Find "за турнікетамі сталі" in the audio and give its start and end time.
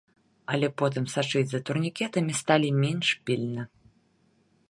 1.51-2.69